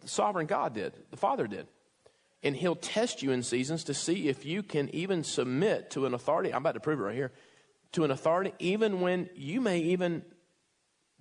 [0.00, 0.94] The sovereign God did.
[1.10, 1.68] The Father did.
[2.42, 6.14] And he'll test you in seasons to see if you can even submit to an
[6.14, 6.52] authority.
[6.52, 7.32] I'm about to prove it right here.
[7.92, 10.22] To an authority, even when you may even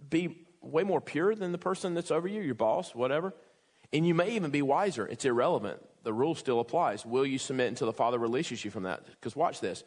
[0.10, 3.34] be way more pure than the person that's over you, your boss, whatever.
[3.91, 5.08] And you may even be wiser.
[5.08, 5.80] It's irrelevant.
[6.04, 7.06] The rule still applies.
[7.06, 9.06] Will you submit until the Father releases you from that?
[9.06, 9.84] Because watch this.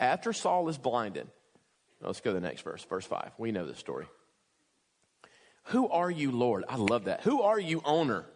[0.00, 1.28] After Saul is blinded,
[2.00, 3.32] let's go to the next verse, verse 5.
[3.38, 4.06] We know this story.
[5.68, 6.64] Who are you, Lord?
[6.68, 7.22] I love that.
[7.22, 8.26] Who are you, owner?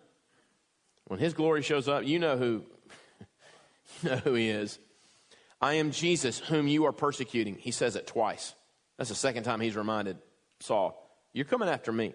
[1.06, 2.64] When his glory shows up, you know who
[4.02, 4.78] you know who he is.
[5.60, 7.56] I am Jesus whom you are persecuting.
[7.56, 8.54] He says it twice.
[8.96, 10.18] That's the second time he's reminded
[10.60, 11.00] Saul,
[11.32, 12.14] you're coming after me.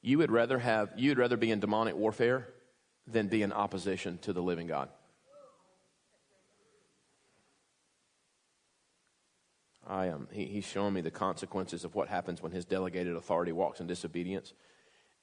[0.00, 2.48] You would rather have you would rather be in demonic warfare
[3.06, 4.88] than be in opposition to the living God.
[9.88, 10.14] I am.
[10.14, 13.80] Um, he, he's showing me the consequences of what happens when his delegated authority walks
[13.80, 14.52] in disobedience.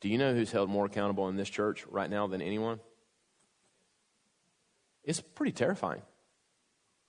[0.01, 2.79] Do you know who's held more accountable in this church right now than anyone?
[5.03, 6.01] It's pretty terrifying.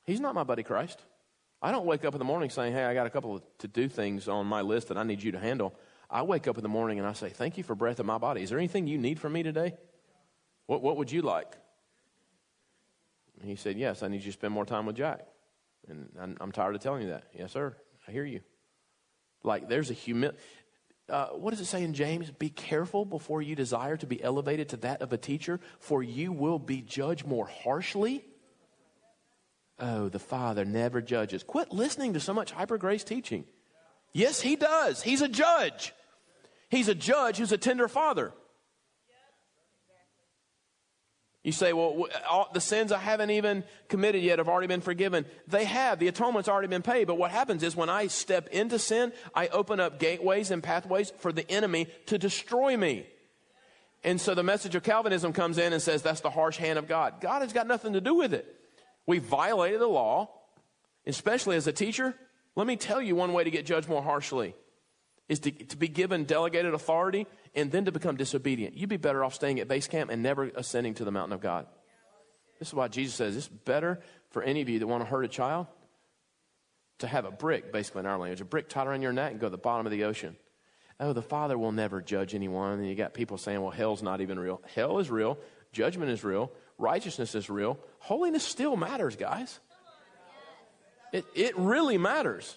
[0.05, 1.01] He's not my buddy Christ.
[1.63, 3.69] I don't wake up in the morning saying, Hey, I got a couple of to
[3.69, 5.75] do things on my list that I need you to handle.
[6.11, 8.19] I wake up in the morning and I say, Thank you for breath in my
[8.19, 8.43] body.
[8.43, 9.75] Is there anything you need from me today?
[10.67, 11.57] What, what would you like?
[13.41, 15.27] And he said, Yes, I need you to spend more time with Jack.
[15.89, 17.25] And I'm, I'm tired of telling you that.
[17.37, 17.77] Yes, sir.
[18.07, 18.41] I hear you.
[19.43, 20.39] Like there's a humility.
[21.09, 22.31] Uh, what does it say in James?
[22.33, 26.33] Be careful before you desire to be elevated to that of a teacher, for you
[26.33, 28.25] will be judged more harshly.
[29.79, 31.45] Oh, the Father never judges.
[31.45, 33.45] Quit listening to so much hyper grace teaching.
[34.13, 35.01] Yes, He does.
[35.01, 35.93] He's a judge.
[36.77, 38.33] He's a judge who's a tender father.
[41.43, 45.25] You say, well, all, the sins I haven't even committed yet have already been forgiven.
[45.47, 45.99] They have.
[46.01, 47.07] The atonement's already been paid.
[47.07, 51.13] But what happens is when I step into sin, I open up gateways and pathways
[51.19, 53.07] for the enemy to destroy me.
[54.05, 56.89] And so the message of Calvinism comes in and says that's the harsh hand of
[56.89, 57.21] God.
[57.21, 58.55] God has got nothing to do with it.
[59.07, 60.29] We violated the law,
[61.07, 62.15] especially as a teacher.
[62.55, 64.55] Let me tell you one way to get judged more harshly
[65.29, 68.77] is to, to be given delegated authority and then to become disobedient.
[68.77, 71.41] You'd be better off staying at base camp and never ascending to the mountain of
[71.41, 71.67] God.
[72.59, 75.25] This is why Jesus says it's better for any of you that want to hurt
[75.25, 75.67] a child
[76.99, 79.41] to have a brick, basically in our language, a brick tied around your neck and
[79.41, 80.37] go to the bottom of the ocean.
[80.99, 82.79] Oh, the Father will never judge anyone.
[82.79, 84.63] And you got people saying, well, hell's not even real.
[84.75, 85.39] Hell is real.
[85.73, 86.51] Judgment is real.
[86.79, 87.79] Righteousness is real.
[87.99, 89.61] Holiness still matters, guys.
[91.13, 92.57] It, it really matters.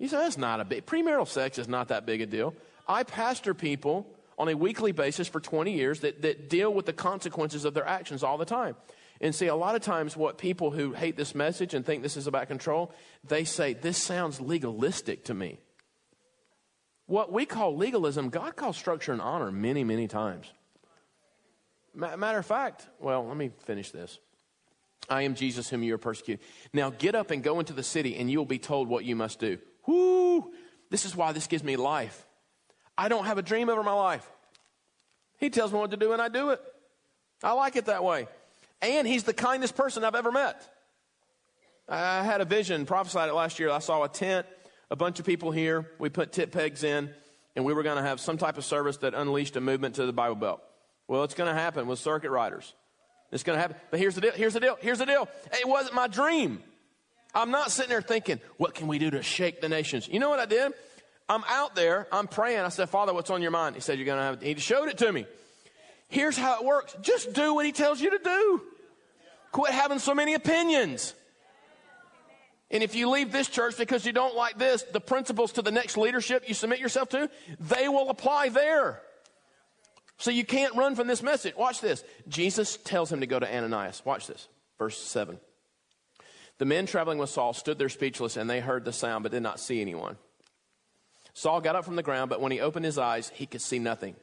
[0.00, 2.54] You say, that's not a big, premarital sex is not that big a deal.
[2.88, 4.06] I pastor people
[4.38, 7.86] on a weekly basis for 20 years that, that deal with the consequences of their
[7.86, 8.74] actions all the time.
[9.20, 12.16] And see, a lot of times, what people who hate this message and think this
[12.16, 12.90] is about control,
[13.22, 15.58] they say, This sounds legalistic to me.
[17.04, 20.46] What we call legalism, God calls structure and honor many, many times.
[21.94, 24.18] Matter of fact, well, let me finish this.
[25.10, 26.42] I am Jesus whom you are persecuting.
[26.72, 29.16] Now get up and go into the city, and you will be told what you
[29.16, 29.58] must do.
[29.86, 30.52] Whoo!
[30.90, 32.26] This is why this gives me life.
[32.98, 34.28] I don't have a dream over my life.
[35.38, 36.60] He tells me what to do, and I do it.
[37.42, 38.28] I like it that way.
[38.82, 40.62] And he's the kindest person I've ever met.
[41.88, 43.70] I had a vision, prophesied it last year.
[43.70, 44.46] I saw a tent,
[44.90, 45.90] a bunch of people here.
[45.98, 47.10] We put tip pegs in,
[47.56, 50.06] and we were going to have some type of service that unleashed a movement to
[50.06, 50.62] the Bible Belt.
[51.08, 52.74] Well, it's going to happen with circuit riders.
[53.32, 53.76] It's going to happen.
[53.90, 54.32] But here's the deal.
[54.32, 54.76] Here's the deal.
[54.80, 55.28] Here's the deal.
[55.52, 56.62] It wasn't my dream.
[57.34, 60.08] I'm not sitting there thinking, what can we do to shake the nations?
[60.08, 60.72] You know what I did?
[61.28, 62.08] I'm out there.
[62.10, 62.60] I'm praying.
[62.60, 63.76] I said, Father, what's on your mind?
[63.76, 65.26] He said, you're going to have, he showed it to me.
[66.08, 66.96] Here's how it works.
[67.02, 68.62] Just do what he tells you to do.
[69.52, 71.14] Quit having so many opinions.
[72.70, 75.72] And if you leave this church because you don't like this, the principles to the
[75.72, 79.00] next leadership you submit yourself to, they will apply there.
[80.18, 81.56] So you can't run from this message.
[81.56, 82.04] Watch this.
[82.28, 84.02] Jesus tells him to go to Ananias.
[84.04, 84.48] Watch this.
[84.78, 85.38] Verse 7.
[86.60, 89.42] The men traveling with Saul stood there speechless, and they heard the sound, but did
[89.42, 90.18] not see anyone.
[91.32, 93.78] Saul got up from the ground, but when he opened his eyes, he could see
[93.78, 94.14] nothing.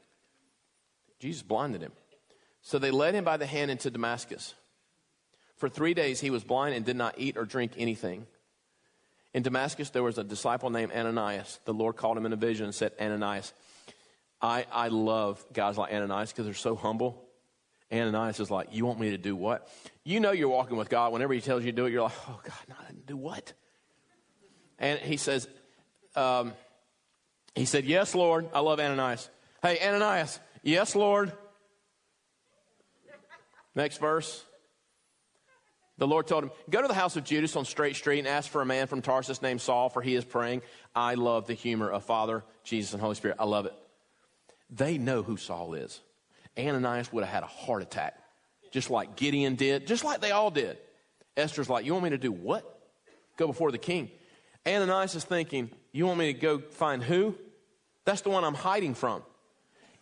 [1.19, 1.93] Jesus blinded him.
[2.62, 4.54] So they led him by the hand into Damascus.
[5.56, 8.28] For three days he was blind and did not eat or drink anything.
[9.34, 11.60] In Damascus, there was a disciple named Ananias.
[11.65, 13.52] The Lord called him in a vision and said, Ananias.
[14.39, 17.27] I, I love guys like Ananias because they're so humble.
[17.91, 19.69] Ananias is like, You want me to do what?
[20.04, 21.13] You know you're walking with God.
[21.13, 23.54] Whenever he tells you to do it, you're like, Oh, God, no, do what?
[24.80, 25.47] And he says,
[26.15, 26.54] um,
[27.56, 28.50] He said, Yes, Lord.
[28.54, 29.30] I love Ananias.
[29.62, 31.32] Hey, Ananias, yes, Lord.
[33.76, 34.43] Next verse.
[35.97, 38.50] The Lord told him, Go to the house of Judas on Straight Street and ask
[38.50, 40.62] for a man from Tarsus named Saul, for he is praying.
[40.95, 43.38] I love the humor of Father, Jesus, and Holy Spirit.
[43.39, 43.73] I love it.
[44.69, 46.02] They know who Saul is.
[46.58, 48.17] Ananias would have had a heart attack,
[48.72, 50.78] just like Gideon did, just like they all did.
[51.36, 52.80] Esther's like, You want me to do what?
[53.38, 54.10] Go before the king.
[54.67, 57.36] Ananias is thinking, You want me to go find who?
[58.06, 59.24] That's the one I'm hiding from.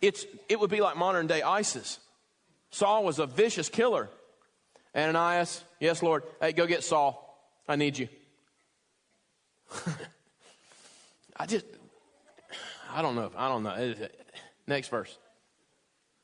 [0.00, 1.98] It's, it would be like modern day ISIS.
[2.70, 4.08] Saul was a vicious killer.
[4.94, 6.22] Ananias, yes, Lord.
[6.40, 7.22] Hey, go get Saul.
[7.68, 8.08] I need you.
[11.36, 11.66] I just,
[12.92, 13.30] I don't know.
[13.36, 13.94] I don't know.
[14.66, 15.18] Next verse.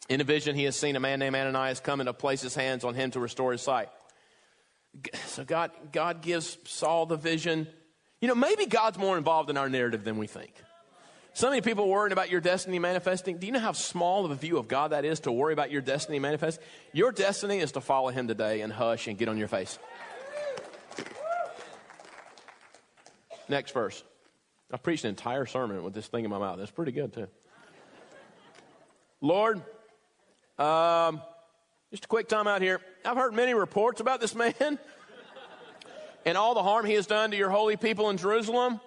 [0.09, 2.55] In a vision, he has seen a man named Ananias come and to place his
[2.55, 3.89] hands on him to restore his sight.
[5.27, 7.67] So God, God gives Saul the vision.
[8.21, 10.53] You know, maybe God's more involved in our narrative than we think.
[11.35, 13.39] So many people worrying about your destiny manifesting.
[13.39, 15.71] Do you know how small of a view of God that is to worry about
[15.71, 16.63] your destiny manifesting?
[16.93, 19.79] Your destiny is to follow Him today and hush and get on your face.
[23.49, 24.05] Next verse.
[24.71, 26.59] I preached an entire sermon with this thing in my mouth.
[26.59, 27.29] That's pretty good, too.
[29.23, 29.63] Lord,
[30.59, 31.23] um,
[31.91, 32.81] just a quick time out here.
[33.05, 34.55] I've heard many reports about this man
[36.25, 38.81] and all the harm he has done to your holy people in Jerusalem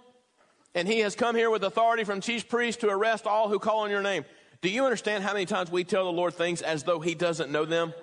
[0.76, 3.80] and he has come here with authority from chief priests to arrest all who call
[3.80, 4.26] on your name.
[4.62, 7.50] Do you understand how many times we tell the Lord things as though he doesn't
[7.50, 7.94] know them?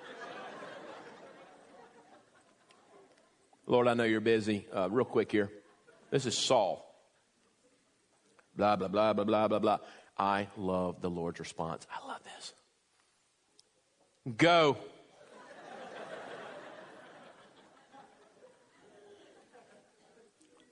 [3.67, 4.67] Lord, I know you're busy.
[4.73, 5.49] Uh, real quick here.
[6.09, 6.83] This is Saul.
[8.55, 9.77] Blah, blah, blah, blah, blah, blah, blah.
[10.17, 11.87] I love the Lord's response.
[11.91, 12.53] I love this.
[14.37, 14.77] Go.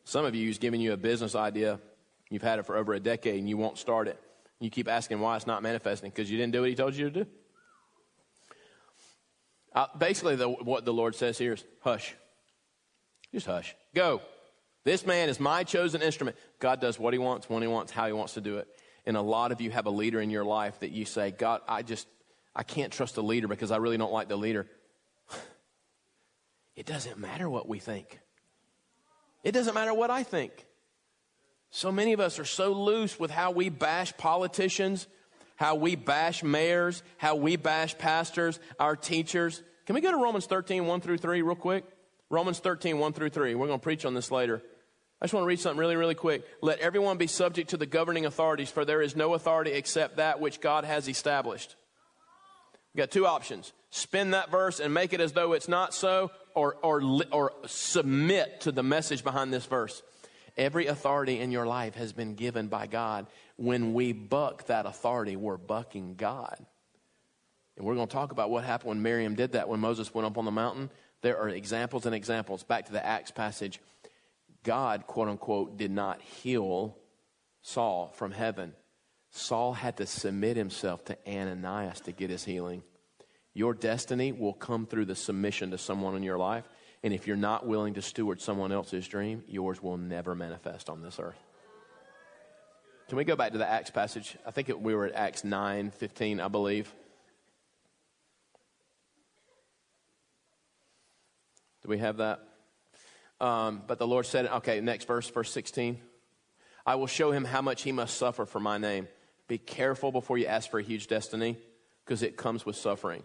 [0.04, 1.80] Some of you, he's giving you a business idea
[2.32, 4.18] You've had it for over a decade and you won't start it.
[4.60, 7.10] You keep asking why it's not manifesting because you didn't do what he told you
[7.10, 7.30] to do.
[9.74, 12.16] Uh, basically, the, what the Lord says here is hush.
[13.34, 13.76] Just hush.
[13.94, 14.22] Go.
[14.86, 16.38] This man is my chosen instrument.
[16.60, 18.68] God does what he wants, when he wants, how he wants to do it.
[19.06, 21.62] And a lot of you have a leader in your life that you say, God,
[21.68, 22.08] I just,
[22.56, 24.68] I can't trust the leader because I really don't like the leader.
[26.74, 28.22] It doesn't matter what we think.
[29.44, 30.66] It doesn't matter what I think.
[31.70, 35.08] So many of us are so loose with how we bash politicians,
[35.58, 39.62] how we bash mayors, how we bash pastors, our teachers.
[39.86, 41.84] Can we go to Romans 13, 1 through 3, real quick?
[42.30, 43.56] Romans 13, 1 through 3.
[43.56, 44.62] We're going to preach on this later.
[45.22, 46.44] I just want to read something really, really quick.
[46.62, 50.40] Let everyone be subject to the governing authorities, for there is no authority except that
[50.40, 51.76] which God has established.
[52.94, 56.32] We've got two options spin that verse and make it as though it's not so,
[56.56, 57.02] or, or,
[57.32, 60.02] or submit to the message behind this verse.
[60.58, 63.28] Every authority in your life has been given by God.
[63.58, 66.58] When we buck that authority, we're bucking God.
[67.78, 70.26] And we're going to talk about what happened when Miriam did that when Moses went
[70.26, 70.90] up on the mountain.
[71.22, 72.64] There are examples and examples.
[72.64, 73.80] Back to the Acts passage.
[74.64, 76.98] God, quote unquote, did not heal
[77.62, 78.74] Saul from heaven.
[79.32, 82.84] Saul had to submit himself to Ananias to get his healing.
[83.54, 86.68] Your destiny will come through the submission to someone in your life.
[87.04, 91.02] And if you're not willing to steward someone else's dream, yours will never manifest on
[91.02, 91.40] this earth.
[93.08, 94.38] Can we go back to the Acts passage?
[94.46, 96.94] I think it, we were at Acts 9 15, I believe.
[101.82, 102.40] Do we have that?
[103.40, 106.00] Um, but the Lord said, okay, next verse, verse 16.
[106.86, 109.08] I will show him how much he must suffer for my name.
[109.52, 111.58] Be careful before you ask for a huge destiny
[112.06, 113.22] because it comes with suffering.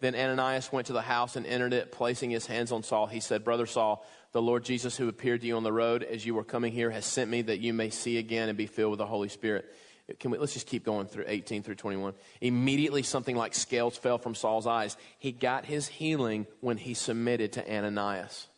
[0.00, 3.06] Then Ananias went to the house and entered it, placing his hands on Saul.
[3.06, 6.26] He said, Brother Saul, the Lord Jesus, who appeared to you on the road as
[6.26, 8.90] you were coming here, has sent me that you may see again and be filled
[8.90, 9.64] with the Holy Spirit.
[10.18, 12.14] Can we, let's just keep going through 18 through 21.
[12.40, 14.96] Immediately, something like scales fell from Saul's eyes.
[15.20, 18.48] He got his healing when he submitted to Ananias.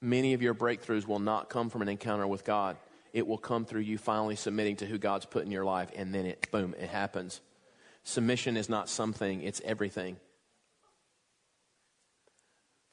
[0.00, 2.76] Many of your breakthroughs will not come from an encounter with God.
[3.12, 6.14] It will come through you finally submitting to who God's put in your life, and
[6.14, 7.40] then it, boom, it happens.
[8.04, 10.16] Submission is not something, it's everything.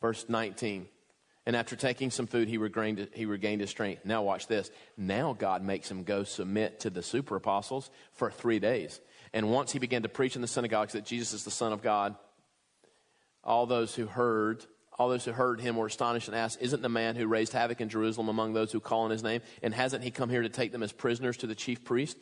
[0.01, 0.87] Verse 19.
[1.47, 4.03] And after taking some food, he regained, he regained his strength.
[4.03, 4.71] Now, watch this.
[4.97, 8.99] Now, God makes him go submit to the super apostles for three days.
[9.31, 11.83] And once he began to preach in the synagogues that Jesus is the Son of
[11.83, 12.15] God,
[13.43, 14.65] all those who heard,
[14.97, 17.81] all those who heard him were astonished and asked, Isn't the man who raised havoc
[17.81, 19.41] in Jerusalem among those who call on his name?
[19.61, 22.17] And hasn't he come here to take them as prisoners to the chief priest?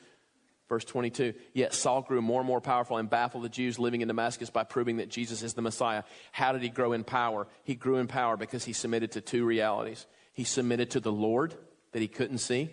[0.70, 4.08] Verse 22 Yet Saul grew more and more powerful and baffled the Jews living in
[4.08, 6.04] Damascus by proving that Jesus is the Messiah.
[6.32, 7.48] How did he grow in power?
[7.64, 10.08] He grew in power because he submitted to two realities.
[10.34, 11.54] He submitted to the Lord
[11.92, 12.72] that he couldn't see,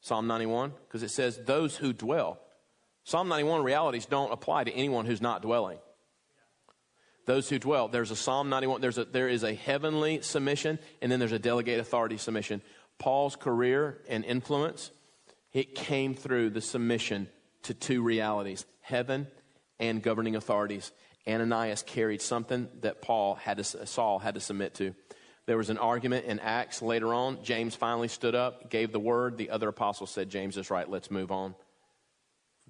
[0.00, 2.40] Psalm 91, because it says, Those who dwell.
[3.04, 5.78] Psalm 91 realities don't apply to anyone who's not dwelling.
[7.26, 7.88] Those who dwell.
[7.88, 8.80] There's a Psalm 91.
[8.80, 12.62] There's a, there is a heavenly submission, and then there's a delegate authority submission.
[12.98, 14.90] Paul's career and influence,
[15.52, 17.28] it came through the submission
[17.64, 19.26] to two realities heaven
[19.80, 20.92] and governing authorities.
[21.28, 24.94] Ananias carried something that Paul had to, Saul had to submit to.
[25.46, 27.42] There was an argument in Acts later on.
[27.42, 29.36] James finally stood up, gave the word.
[29.36, 31.56] The other apostles said, James is right, let's move on.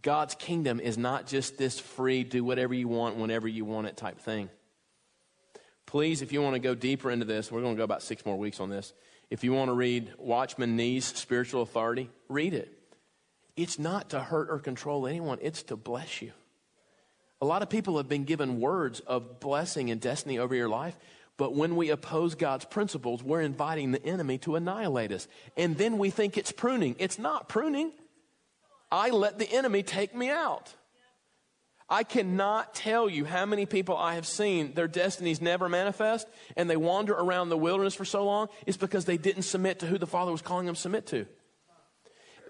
[0.03, 3.97] God's kingdom is not just this free, do whatever you want whenever you want it
[3.97, 4.51] type thing.
[5.86, 8.26] Please, if you want to go deeper into this, we're going to go about six
[8.26, 8.92] more weeks on this.
[9.30, 12.72] If you want to read Watchman Nee's Spiritual Authority, read it.
[13.57, 16.32] It's not to hurt or control anyone, it's to bless you.
[17.40, 20.97] A lot of people have been given words of blessing and destiny over your life,
[21.36, 25.28] but when we oppose God's principles, we're inviting the enemy to annihilate us.
[25.57, 26.97] And then we think it's pruning.
[26.99, 27.92] It's not pruning.
[28.91, 30.74] I let the enemy take me out.
[31.89, 36.26] I cannot tell you how many people I have seen their destinies never manifest
[36.57, 38.49] and they wander around the wilderness for so long.
[38.66, 41.26] It's because they didn't submit to who the Father was calling them to submit to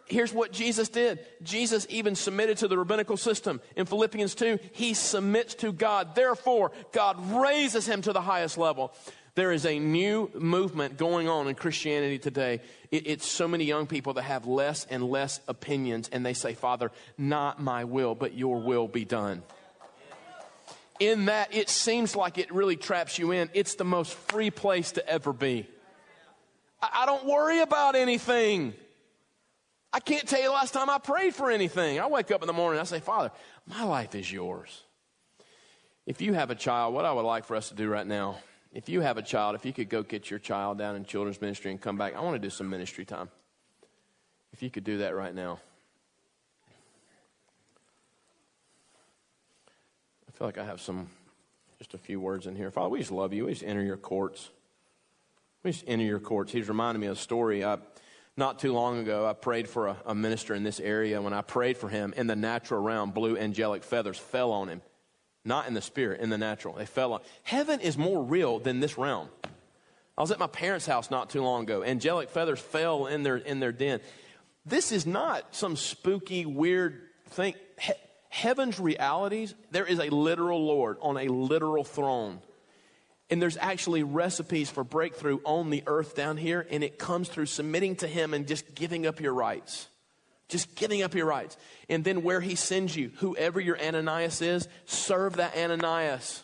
[0.06, 1.24] here's what Jesus did.
[1.42, 3.60] Jesus even submitted to the rabbinical system.
[3.76, 6.14] In Philippians 2, he submits to God.
[6.14, 8.94] Therefore, God raises him to the highest level.
[9.36, 12.62] There is a new movement going on in Christianity today.
[12.90, 16.54] It, it's so many young people that have less and less opinions, and they say,
[16.54, 19.42] Father, not my will, but your will be done.
[20.98, 23.50] In that, it seems like it really traps you in.
[23.52, 25.68] It's the most free place to ever be.
[26.80, 28.72] I, I don't worry about anything.
[29.92, 32.00] I can't tell you last time I prayed for anything.
[32.00, 33.30] I wake up in the morning and I say, Father,
[33.66, 34.82] my life is yours.
[36.06, 38.38] If you have a child, what I would like for us to do right now,
[38.76, 41.40] if you have a child, if you could go get your child down in children's
[41.40, 43.30] ministry and come back, I want to do some ministry time.
[44.52, 45.60] If you could do that right now.
[50.28, 51.08] I feel like I have some,
[51.78, 52.70] just a few words in here.
[52.70, 53.46] Father, we just love you.
[53.46, 54.50] We just enter your courts.
[55.62, 56.52] We just enter your courts.
[56.52, 57.64] He's reminding me of a story.
[57.64, 57.78] I,
[58.36, 61.22] not too long ago, I prayed for a, a, minister in this area.
[61.22, 64.82] When I prayed for him, in the natural realm, blue angelic feathers fell on him.
[65.46, 66.74] Not in the spirit, in the natural.
[66.74, 67.20] They fell on.
[67.42, 69.28] Heaven is more real than this realm.
[70.18, 71.82] I was at my parents' house not too long ago.
[71.82, 74.00] Angelic feathers fell in their, in their den.
[74.64, 77.54] This is not some spooky, weird thing.
[77.80, 77.92] He,
[78.28, 82.40] heaven's realities, there is a literal Lord on a literal throne
[83.30, 87.46] and there's actually recipes for breakthrough on the earth down here, and it comes through
[87.46, 89.88] submitting to Him and just giving up your rights.
[90.48, 91.56] Just giving up your rights.
[91.88, 96.42] And then where He sends you, whoever your Ananias is, serve that Ananias.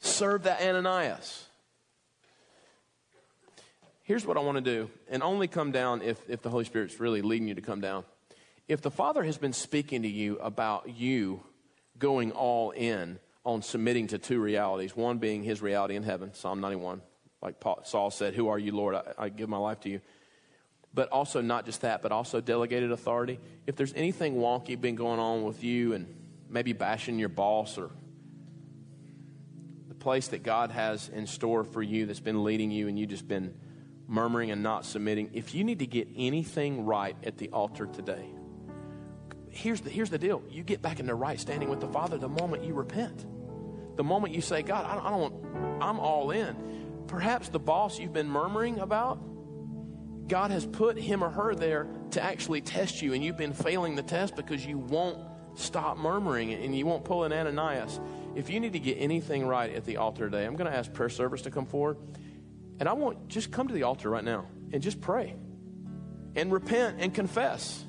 [0.00, 1.46] Serve that Ananias.
[4.02, 6.98] Here's what I want to do, and only come down if, if the Holy Spirit's
[6.98, 8.04] really leading you to come down.
[8.66, 11.42] If the Father has been speaking to you about you
[11.98, 13.18] going all in,
[13.48, 17.00] on submitting to two realities one being his reality in heaven, Psalm 91.
[17.40, 18.94] Like Paul, Saul said, Who are you, Lord?
[18.94, 20.00] I, I give my life to you.
[20.94, 23.38] But also, not just that, but also delegated authority.
[23.66, 26.06] If there's anything wonky been going on with you and
[26.48, 27.90] maybe bashing your boss or
[29.88, 33.06] the place that God has in store for you that's been leading you and you
[33.06, 33.54] just been
[34.08, 38.24] murmuring and not submitting, if you need to get anything right at the altar today,
[39.50, 42.16] here's the, here's the deal you get back in the right standing with the Father
[42.16, 43.26] the moment you repent.
[43.96, 47.04] The moment you say, God, I don't, I don't want, I'm all in.
[47.08, 49.18] Perhaps the boss you've been murmuring about,
[50.28, 53.96] God has put him or her there to actually test you, and you've been failing
[53.96, 55.18] the test because you won't
[55.54, 57.98] stop murmuring and you won't pull an Ananias.
[58.34, 60.92] If you need to get anything right at the altar today, I'm going to ask
[60.92, 61.96] prayer service to come forward.
[62.78, 65.34] And I want just come to the altar right now and just pray
[66.36, 67.84] and repent and confess.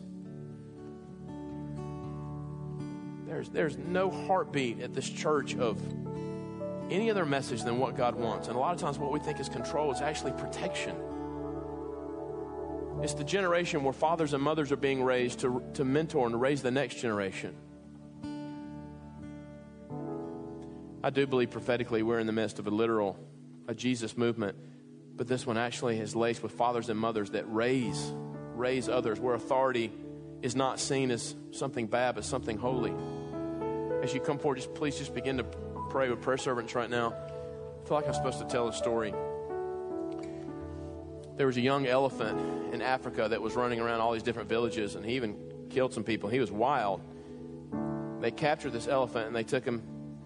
[3.27, 5.79] There's, there's no heartbeat at this church of
[6.89, 8.47] any other message than what God wants.
[8.47, 10.95] And a lot of times, what we think is control is actually protection.
[13.01, 16.37] It's the generation where fathers and mothers are being raised to, to mentor and to
[16.37, 17.55] raise the next generation.
[21.01, 23.17] I do believe prophetically we're in the midst of a literal,
[23.67, 24.57] a Jesus movement,
[25.15, 28.13] but this one actually is laced with fathers and mothers that raise,
[28.53, 29.91] raise others, where authority
[30.41, 32.93] is not seen as something bad, but something holy
[34.01, 35.43] as you come forward, just please just begin to
[35.89, 37.13] pray with prayer servants right now.
[37.13, 39.13] I feel like I'm supposed to tell a story.
[41.39, 44.95] There was a young elephant in Africa that was running around all these different villages,
[44.95, 45.37] and he even
[45.69, 46.27] killed some people.
[46.27, 46.99] He was wild.
[48.19, 49.81] They captured this elephant and they took him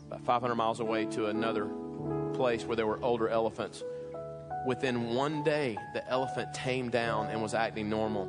[0.08, 1.70] about 500 miles away to another
[2.34, 3.84] place where there were older elephants.
[4.66, 8.26] Within one day, the elephant tamed down and was acting normal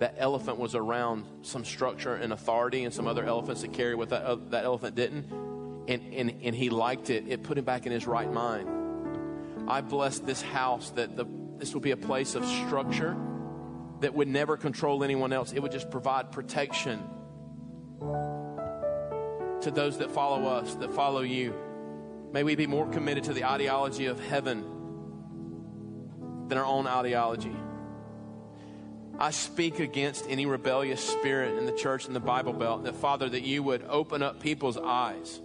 [0.00, 4.08] that elephant was around some structure and authority and some other elephants that carry what
[4.08, 5.30] that, uh, that elephant didn't,
[5.86, 7.28] and, and, and he liked it.
[7.28, 9.68] It put him back in his right mind.
[9.68, 11.26] I bless this house that the,
[11.60, 13.16] this will be a place of structure
[14.00, 15.52] that would never control anyone else.
[15.52, 17.02] It would just provide protection
[19.60, 21.54] to those that follow us, that follow you.
[22.32, 24.64] May we be more committed to the ideology of heaven
[26.48, 27.54] than our own ideology.
[29.18, 33.28] I speak against any rebellious spirit in the church and the Bible Belt, that Father,
[33.28, 35.40] that you would open up people's eyes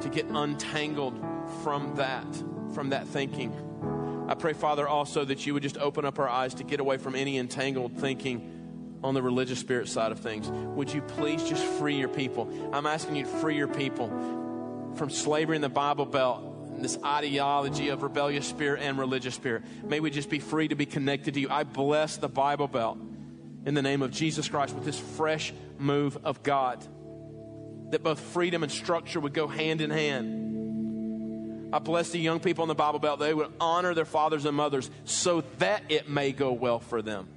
[0.00, 1.24] to get untangled
[1.62, 2.26] from that,
[2.72, 3.52] from that thinking.
[4.28, 6.98] I pray, Father, also that you would just open up our eyes to get away
[6.98, 10.48] from any entangled thinking on the religious spirit side of things.
[10.48, 12.48] Would you please just free your people?
[12.72, 14.08] I'm asking you to free your people
[14.96, 16.44] from slavery in the Bible Belt
[16.74, 19.62] and this ideology of rebellious spirit and religious spirit.
[19.84, 21.48] May we just be free to be connected to you.
[21.50, 22.98] I bless the Bible Belt
[23.66, 26.86] in the name of Jesus Christ with this fresh move of God.
[27.90, 30.39] That both freedom and structure would go hand in hand.
[31.72, 33.20] I bless the young people in the Bible Belt.
[33.20, 37.28] They would honor their fathers and mothers so that it may go well for them.